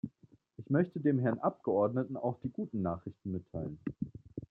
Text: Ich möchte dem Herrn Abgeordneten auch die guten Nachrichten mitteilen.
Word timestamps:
Ich 0.57 0.67
möchte 0.71 0.99
dem 0.99 1.19
Herrn 1.19 1.37
Abgeordneten 1.37 2.17
auch 2.17 2.39
die 2.41 2.49
guten 2.51 2.81
Nachrichten 2.81 3.33
mitteilen. 3.33 3.77